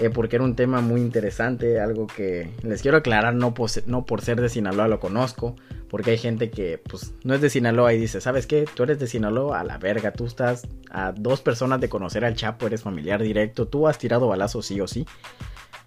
[0.00, 4.40] Eh, porque era un tema muy interesante, algo que les quiero aclarar, no por, ser
[4.40, 5.56] de Sinaloa lo conozco,
[5.88, 8.66] porque hay gente que pues no es de Sinaloa y dice, ¿sabes qué?
[8.74, 12.34] Tú eres de Sinaloa, a la verga, tú estás a dos personas de conocer al
[12.36, 15.06] Chapo, eres familiar directo, tú has tirado balazos sí o sí.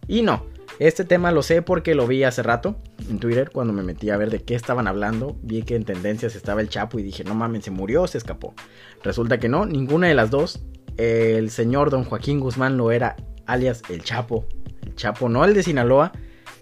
[0.08, 0.44] Y no,
[0.80, 2.78] este tema lo sé porque lo vi hace rato
[3.10, 5.38] en Twitter cuando me metí a ver de qué estaban hablando.
[5.44, 8.56] Vi que en tendencias estaba el Chapo y dije, no mames, se murió se escapó.
[9.04, 10.62] Resulta que no, ninguna de las dos.
[10.98, 13.16] El señor don Joaquín Guzmán lo era,
[13.52, 14.46] alias el Chapo.
[14.86, 16.12] El Chapo, no el de Sinaloa,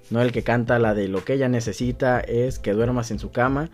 [0.09, 3.31] no el que canta la de lo que ella necesita es que duermas en su
[3.31, 3.69] cama,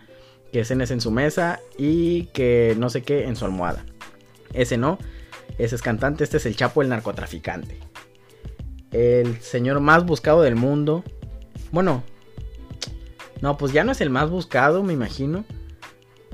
[0.52, 3.84] que cenes en su mesa y que no sé qué en su almohada.
[4.52, 4.98] Ese no,
[5.58, 7.78] ese es cantante, este es el Chapo el narcotraficante
[8.94, 11.04] el señor más buscado del mundo.
[11.72, 12.04] Bueno,
[13.42, 15.44] no, pues ya no es el más buscado, me imagino.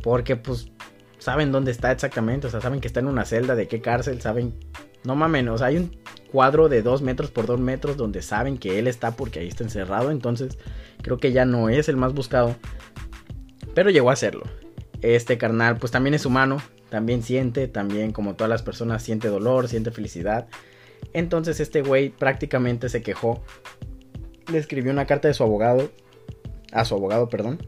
[0.02, 0.70] Porque pues
[1.18, 2.46] saben dónde está exactamente.
[2.46, 4.54] O sea, saben que está en una celda, de qué cárcel, saben...
[5.02, 5.96] No mames, o sea, hay un
[6.30, 9.64] cuadro de 2 metros por 2 metros donde saben que él está porque ahí está
[9.64, 10.10] encerrado.
[10.10, 10.58] Entonces
[11.02, 12.56] creo que ya no es el más buscado.
[13.74, 14.44] Pero llegó a serlo.
[15.02, 16.58] Este carnal pues también es humano.
[16.88, 20.48] También siente, también como todas las personas siente dolor, siente felicidad.
[21.12, 23.42] Entonces este güey prácticamente se quejó.
[24.50, 25.90] Le escribió una carta de su abogado.
[26.72, 27.58] A su abogado, perdón.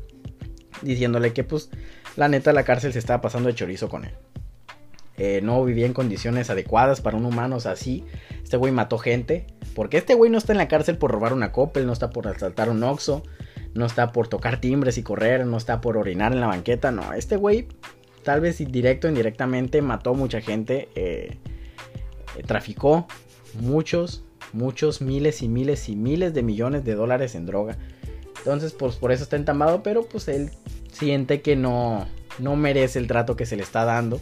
[0.82, 1.70] Diciéndole que pues
[2.16, 4.12] la neta la cárcel se estaba pasando de chorizo con él.
[5.18, 8.04] Eh, no vivía en condiciones adecuadas para un humano, o sea, sí.
[8.42, 9.46] Este güey mató gente.
[9.74, 12.28] Porque este güey no está en la cárcel por robar una Coppel, no está por
[12.28, 13.22] asaltar un Oxxo,
[13.74, 17.12] no está por tocar timbres y correr, no está por orinar en la banqueta, no.
[17.14, 17.68] Este güey,
[18.22, 20.88] tal vez directo o indirectamente, mató mucha gente.
[20.94, 21.38] Eh,
[22.36, 23.06] eh, traficó
[23.60, 27.78] muchos, muchos miles y miles y miles de millones de dólares en droga.
[28.38, 30.50] Entonces, pues por eso está entamado, pero pues él
[30.92, 32.06] siente que no,
[32.38, 34.20] no merece el trato que se le está dando.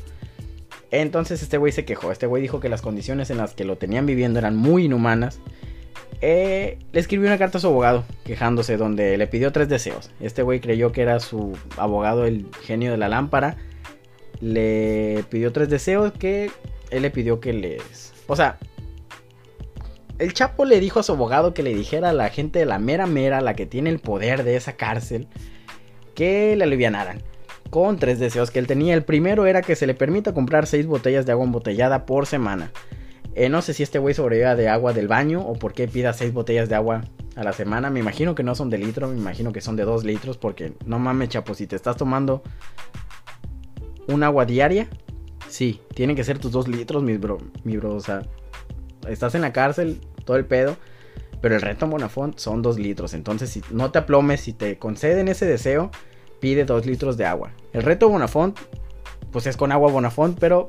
[0.91, 3.77] Entonces este güey se quejó, este güey dijo que las condiciones en las que lo
[3.77, 5.41] tenían viviendo eran muy inhumanas.
[6.23, 10.11] Eh, le escribió una carta a su abogado quejándose donde le pidió tres deseos.
[10.21, 13.57] Este güey creyó que era su abogado el genio de la lámpara.
[14.41, 16.51] Le pidió tres deseos que
[16.91, 18.13] él le pidió que les...
[18.27, 18.59] O sea,
[20.19, 22.79] el Chapo le dijo a su abogado que le dijera a la gente de la
[22.79, 25.29] mera mera, la que tiene el poder de esa cárcel,
[26.15, 27.23] que le alivianaran.
[27.71, 28.95] Con tres deseos que él tenía.
[28.95, 32.73] El primero era que se le permita comprar seis botellas de agua embotellada por semana.
[33.35, 36.13] Eh, no sé si este güey sobreviva de agua del baño o por qué pida
[36.13, 37.05] seis botellas de agua
[37.37, 37.89] a la semana.
[37.89, 40.37] Me imagino que no son de litro, me imagino que son de dos litros.
[40.37, 42.43] Porque no mames, chapo, si te estás tomando
[44.09, 44.89] un agua diaria,
[45.49, 47.95] sí, tienen que ser tus dos litros, mi bro, mi bro.
[47.95, 48.23] O sea,
[49.09, 50.77] estás en la cárcel, todo el pedo.
[51.41, 53.15] Pero el reto Bonafont son 2 litros.
[53.15, 55.91] Entonces, si no te aplomes, si te conceden ese deseo,
[56.41, 57.53] pide 2 litros de agua.
[57.73, 58.59] El reto Bonafont,
[59.31, 60.69] pues es con agua Bonafont, pero,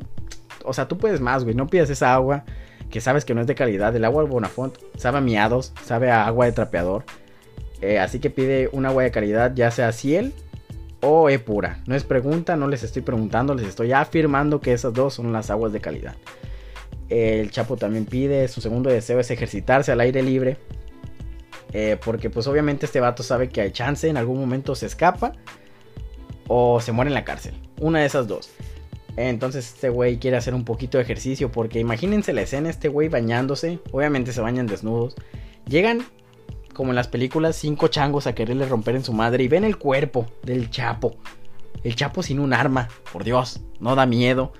[0.63, 1.55] o sea, tú puedes más, güey.
[1.55, 2.43] No pidas esa agua
[2.89, 3.95] que sabes que no es de calidad.
[3.95, 7.03] El agua Bonafont sabe a miados, sabe a agua de trapeador.
[7.81, 10.33] Eh, así que pide un agua de calidad, ya sea ciel
[11.01, 11.79] o E pura.
[11.87, 15.49] No es pregunta, no les estoy preguntando, les estoy afirmando que esas dos son las
[15.49, 16.15] aguas de calidad.
[17.09, 20.57] El Chapo también pide, su segundo deseo es ejercitarse al aire libre.
[21.73, 25.33] Eh, porque pues obviamente este vato sabe que hay chance, en algún momento se escapa
[26.53, 27.53] o se muere en la cárcel.
[27.79, 28.49] Una de esas dos.
[29.15, 33.07] Entonces este güey quiere hacer un poquito de ejercicio porque imagínense la escena, este güey
[33.07, 35.15] bañándose, obviamente se bañan desnudos.
[35.65, 36.05] Llegan,
[36.73, 39.77] como en las películas, cinco changos a quererle romper en su madre y ven el
[39.77, 41.15] cuerpo del Chapo.
[41.85, 44.51] El Chapo sin un arma, por Dios, no da miedo.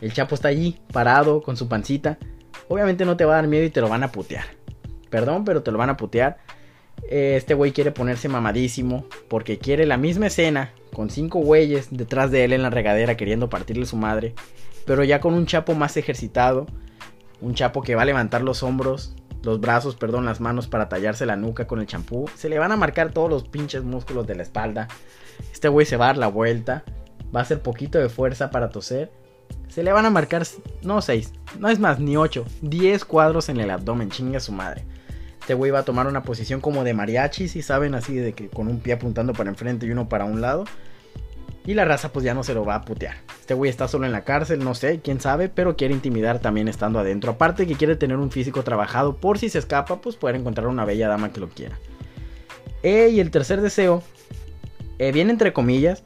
[0.00, 2.18] El Chapo está allí, parado, con su pancita.
[2.66, 4.46] Obviamente no te va a dar miedo y te lo van a putear.
[5.08, 6.38] Perdón, pero te lo van a putear.
[7.08, 12.30] Eh, este güey quiere ponerse mamadísimo porque quiere la misma escena con cinco güeyes detrás
[12.30, 14.34] de él en la regadera queriendo partirle su madre,
[14.86, 16.66] pero ya con un chapo más ejercitado,
[17.40, 21.26] un chapo que va a levantar los hombros, los brazos, perdón, las manos para tallarse
[21.26, 24.36] la nuca con el champú, se le van a marcar todos los pinches músculos de
[24.36, 24.88] la espalda.
[25.52, 26.84] Este güey se va a dar la vuelta,
[27.34, 29.10] va a hacer poquito de fuerza para toser
[29.72, 30.46] se le van a marcar,
[30.82, 34.84] no 6, no es más, ni 8, 10 cuadros en el abdomen, chinga su madre.
[35.42, 38.48] Este güey va a tomar una posición como de mariachi, si saben, así de que
[38.48, 40.64] con un pie apuntando para enfrente y uno para un lado.
[41.66, 43.16] Y la raza pues ya no se lo va a putear.
[43.40, 46.68] Este güey está solo en la cárcel, no sé, quién sabe, pero quiere intimidar también
[46.68, 47.32] estando adentro.
[47.32, 50.84] Aparte que quiere tener un físico trabajado por si se escapa, pues poder encontrar una
[50.84, 51.78] bella dama que lo quiera.
[52.82, 54.02] Eh, y el tercer deseo,
[54.98, 56.02] eh, viene entre comillas,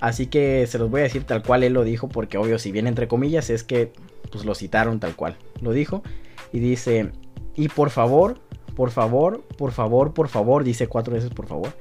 [0.00, 2.70] Así que se los voy a decir tal cual él lo dijo, porque obvio, si
[2.70, 3.92] viene entre comillas, es que
[4.30, 5.36] pues lo citaron tal cual.
[5.60, 6.02] Lo dijo
[6.52, 7.10] y dice,
[7.56, 8.40] y por favor,
[8.78, 11.72] por favor, por favor, por favor, dice cuatro veces por favor.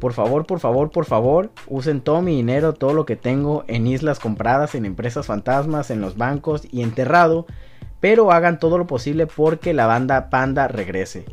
[0.00, 3.86] Por favor, por favor, por favor, usen todo mi dinero, todo lo que tengo en
[3.86, 7.44] islas compradas, en empresas fantasmas, en los bancos y enterrado,
[8.00, 11.26] pero hagan todo lo posible porque la banda Panda regrese.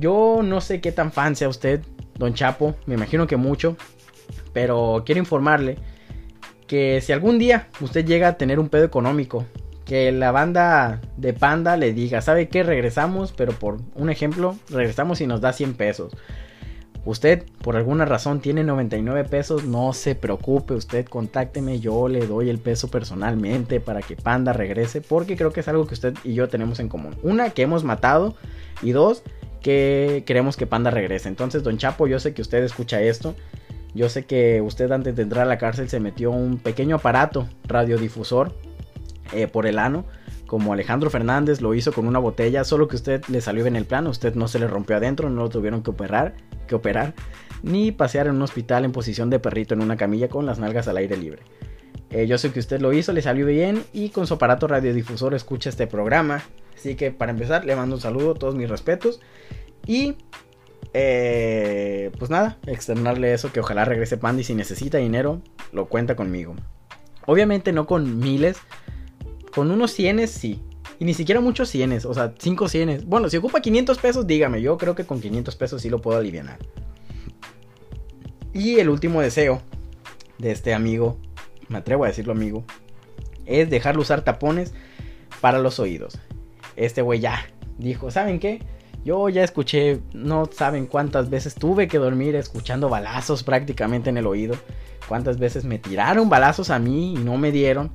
[0.00, 1.82] Yo no sé qué tan fan sea usted,
[2.14, 3.76] Don Chapo, me imagino que mucho,
[4.54, 5.76] pero quiero informarle
[6.66, 9.44] que si algún día usted llega a tener un pedo económico,
[9.84, 12.62] que la banda de Panda le diga, ¿sabe qué?
[12.62, 16.16] Regresamos, pero por un ejemplo, regresamos y nos da 100 pesos.
[17.04, 22.48] Usted, por alguna razón, tiene 99 pesos, no se preocupe, usted contácteme, yo le doy
[22.48, 26.32] el peso personalmente para que Panda regrese, porque creo que es algo que usted y
[26.32, 27.14] yo tenemos en común.
[27.22, 28.36] Una, que hemos matado,
[28.80, 29.22] y dos,
[29.60, 31.28] que queremos que Panda regrese.
[31.28, 33.34] Entonces, don Chapo, yo sé que usted escucha esto
[33.94, 37.48] yo sé que usted antes de entrar a la cárcel se metió un pequeño aparato
[37.64, 38.52] radiodifusor
[39.32, 40.04] eh, por el ano,
[40.46, 43.86] como Alejandro Fernández lo hizo con una botella, solo que usted le salió bien el
[43.86, 46.34] plano, usted no se le rompió adentro, no lo tuvieron que operar,
[46.66, 47.14] que operar,
[47.62, 50.86] ni pasear en un hospital en posición de perrito en una camilla con las nalgas
[50.88, 51.42] al aire libre.
[52.10, 55.34] Eh, yo sé que usted lo hizo, le salió bien y con su aparato radiodifusor
[55.34, 56.42] escucha este programa.
[56.76, 59.20] Así que para empezar le mando un saludo, todos mis respetos.
[59.86, 60.16] Y
[60.92, 66.14] eh, pues nada, externarle eso, que ojalá regrese Panda y si necesita dinero, lo cuenta
[66.14, 66.54] conmigo.
[67.26, 68.58] Obviamente no con miles,
[69.54, 70.60] con unos cienes sí.
[70.98, 73.04] Y ni siquiera muchos cienes, o sea, cinco cienes.
[73.04, 76.18] Bueno, si ocupa 500 pesos, dígame, yo creo que con 500 pesos sí lo puedo
[76.18, 76.58] aliviar.
[78.52, 79.60] Y el último deseo
[80.38, 81.18] de este amigo,
[81.68, 82.64] me atrevo a decirlo amigo,
[83.46, 84.72] es dejarlo usar tapones
[85.40, 86.18] para los oídos.
[86.76, 87.46] Este güey ya
[87.78, 88.62] dijo, ¿saben qué?
[89.04, 94.26] Yo ya escuché, no saben cuántas veces tuve que dormir escuchando balazos prácticamente en el
[94.26, 94.54] oído.
[95.08, 97.92] Cuántas veces me tiraron balazos a mí y no me dieron.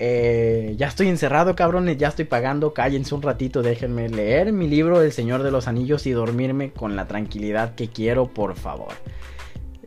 [0.00, 2.72] Eh, ya estoy encerrado, cabrones, ya estoy pagando.
[2.72, 6.96] Cállense un ratito, déjenme leer mi libro El Señor de los Anillos y dormirme con
[6.96, 8.92] la tranquilidad que quiero, por favor.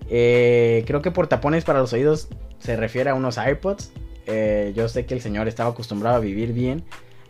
[0.10, 2.28] Eh, creo que por tapones para los oídos
[2.60, 3.92] se refiere a unos iPods.
[4.28, 6.84] Eh, yo sé que el señor estaba acostumbrado a vivir bien.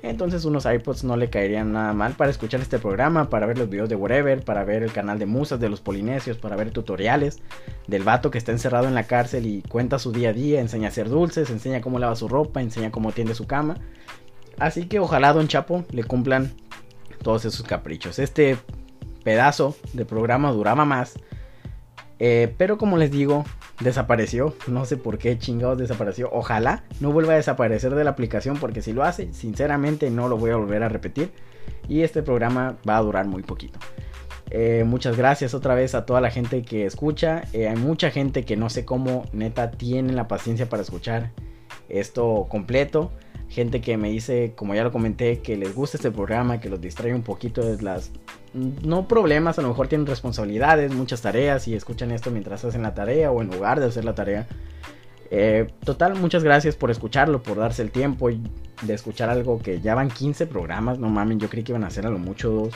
[0.04, 3.70] Entonces unos iPods no le caerían nada mal para escuchar este programa, para ver los
[3.70, 7.40] videos de Whatever, para ver el canal de musas de los polinesios, para ver tutoriales
[7.88, 10.88] del vato que está encerrado en la cárcel y cuenta su día a día, enseña
[10.88, 13.78] a hacer dulces, enseña cómo lava su ropa, enseña cómo tiende su cama.
[14.58, 16.52] Así que ojalá Don Chapo le cumplan
[17.22, 18.18] todos esos caprichos.
[18.18, 18.58] Este
[19.24, 21.14] pedazo de programa duraba más.
[22.20, 23.46] Eh, pero como les digo,
[23.84, 24.56] desapareció.
[24.68, 26.30] No sé por qué chingados desapareció.
[26.32, 30.38] Ojalá no vuelva a desaparecer de la aplicación porque si lo hace, sinceramente no lo
[30.38, 31.32] voy a volver a repetir.
[31.88, 33.80] Y este programa va a durar muy poquito.
[34.50, 37.44] Eh, muchas gracias otra vez a toda la gente que escucha.
[37.54, 41.32] Eh, hay mucha gente que no sé cómo neta tiene la paciencia para escuchar
[41.90, 43.12] esto completo.
[43.52, 46.80] Gente que me dice, como ya lo comenté, que les gusta este programa, que los
[46.80, 48.10] distrae un poquito de las...
[48.54, 52.94] No problemas, a lo mejor tienen responsabilidades, muchas tareas y escuchan esto mientras hacen la
[52.94, 54.48] tarea o en lugar de hacer la tarea.
[55.32, 59.96] Eh, total, muchas gracias por escucharlo, por darse el tiempo de escuchar algo que ya
[59.96, 60.98] van 15 programas.
[60.98, 62.74] No mamen, yo creí que iban a ser a lo mucho dos.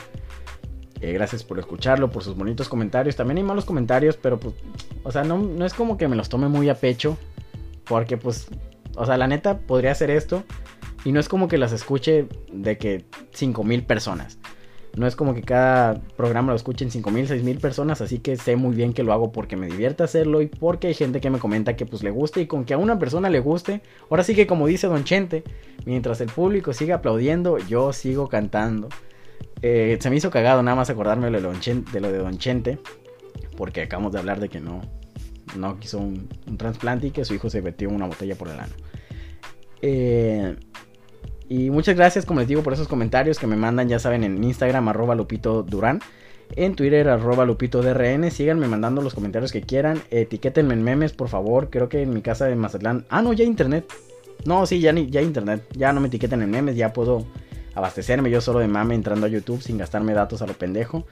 [1.00, 3.16] Eh, gracias por escucharlo, por sus bonitos comentarios.
[3.16, 4.54] También hay malos comentarios, pero pues,
[5.04, 7.16] o sea, no, no es como que me los tome muy a pecho.
[7.84, 8.48] Porque pues,
[8.94, 10.44] o sea, la neta podría hacer esto.
[11.04, 14.38] Y no es como que las escuche de que 5000 personas.
[14.96, 18.74] No es como que cada programa lo escuchen 5000, 6000 personas, así que sé muy
[18.74, 21.76] bien que lo hago porque me divierte hacerlo y porque hay gente que me comenta
[21.76, 24.46] que pues le guste y con que a una persona le guste, ahora sí que
[24.46, 25.44] como dice Don Chente,
[25.84, 28.88] mientras el público siga aplaudiendo, yo sigo cantando.
[29.60, 32.78] Eh, se me hizo cagado nada más acordarme de lo de, Don Chente,
[33.58, 34.80] porque acabamos de hablar de que no,
[35.58, 38.72] no quiso un, trasplante y que su hijo se metió una botella por el ano.
[39.82, 40.56] Eh,
[41.48, 44.42] y muchas gracias, como les digo, por esos comentarios que me mandan, ya saben, en
[44.42, 46.00] Instagram, arroba Lupito Durán.
[46.54, 48.30] En Twitter, arroba Lupito DRN.
[48.30, 50.00] Síganme mandando los comentarios que quieran.
[50.10, 51.70] Etiquétenme en memes, por favor.
[51.70, 53.04] Creo que en mi casa de Mazatlán.
[53.08, 53.92] Ah, no, ya internet.
[54.44, 55.64] No, sí, ya, ya internet.
[55.72, 56.76] Ya no me etiqueten en memes.
[56.76, 57.26] Ya puedo
[57.74, 61.04] abastecerme yo solo de mame entrando a YouTube sin gastarme datos a lo pendejo.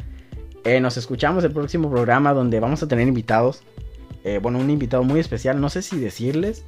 [0.65, 3.63] Eh, nos escuchamos el próximo programa donde vamos a tener invitados.
[4.25, 5.61] Eh, bueno, un invitado muy especial.
[5.61, 6.65] No sé si decirles.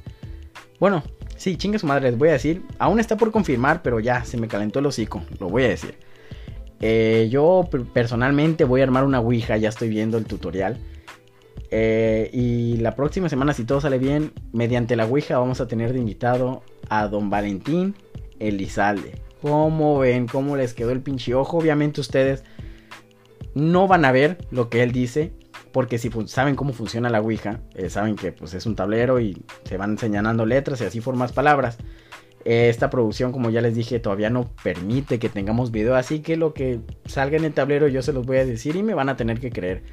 [0.79, 1.03] Bueno,
[1.37, 2.63] Sí, chingue su madre, les voy a decir.
[2.79, 5.23] Aún está por confirmar, pero ya se me calentó el hocico.
[5.39, 5.95] Lo voy a decir.
[6.79, 10.77] Eh, yo personalmente voy a armar una Ouija, ya estoy viendo el tutorial.
[11.69, 15.93] Eh, y la próxima semana, si todo sale bien, mediante la Ouija vamos a tener
[15.93, 17.95] de invitado a don Valentín
[18.39, 19.21] Elizalde.
[19.41, 20.27] ¿Cómo ven?
[20.27, 21.57] ¿Cómo les quedó el pinche ojo?
[21.57, 22.43] Obviamente ustedes
[23.53, 25.31] no van a ver lo que él dice.
[25.71, 29.43] Porque si saben cómo funciona la Ouija, eh, saben que pues, es un tablero y
[29.63, 31.77] se van señalando letras y así formas palabras.
[32.45, 36.37] Eh, esta producción, como ya les dije, todavía no permite que tengamos video, así que
[36.37, 39.09] lo que salga en el tablero yo se los voy a decir y me van
[39.09, 39.83] a tener que creer.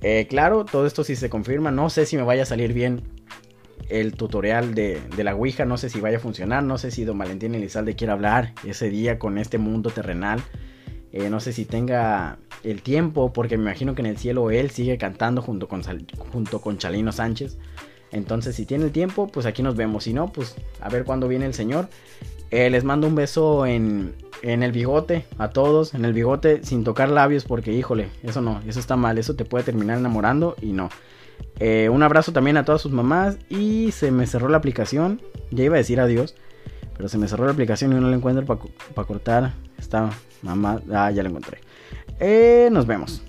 [0.00, 3.02] Eh, claro, todo esto si se confirma, no sé si me vaya a salir bien
[3.88, 7.04] el tutorial de, de, la Ouija, no sé si vaya a funcionar, no sé si
[7.04, 10.40] Don Valentín Elizalde quiere hablar ese día con este mundo terrenal.
[11.12, 14.70] Eh, no sé si tenga el tiempo, porque me imagino que en el cielo él
[14.70, 15.82] sigue cantando junto con,
[16.32, 17.58] junto con Chalino Sánchez.
[18.12, 20.04] Entonces, si tiene el tiempo, pues aquí nos vemos.
[20.04, 21.88] Si no, pues a ver cuándo viene el señor.
[22.50, 26.84] Eh, les mando un beso en, en el bigote a todos, en el bigote sin
[26.84, 30.72] tocar labios, porque híjole, eso no, eso está mal, eso te puede terminar enamorando y
[30.72, 30.90] no.
[31.58, 35.22] Eh, un abrazo también a todas sus mamás y se me cerró la aplicación.
[35.50, 36.34] Ya iba a decir adiós,
[37.02, 39.54] pero se me cerró la aplicación y no la encuentro para cortar.
[39.76, 40.10] Está
[40.40, 41.58] Mamá, ah, ya la encontré.
[42.20, 43.24] Eh, nos vemos.